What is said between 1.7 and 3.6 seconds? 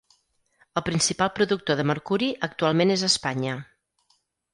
de mercuri actualment és Espanya.